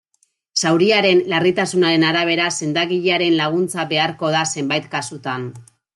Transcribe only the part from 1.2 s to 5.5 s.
larritasunaren arabera sendagilearen laguntza beharko da zenbait kasutan.